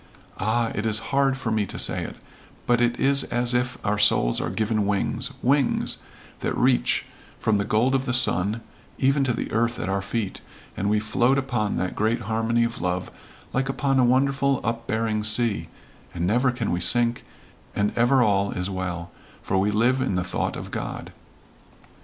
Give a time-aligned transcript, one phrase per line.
[0.39, 2.15] Ah, it is hard for me to say it
[2.65, 5.97] but it is as if our souls are given wings wings
[6.39, 7.05] that reach
[7.37, 8.61] from the gold of the sun
[8.97, 10.41] even to the earth at our feet,
[10.75, 13.11] and we float upon that great harmony of love
[13.53, 15.67] like upon a wonderful upbearing sea,
[16.15, 17.23] and never can we sink,
[17.75, 19.11] and ever all is well
[19.43, 21.11] for we live in the thought of God."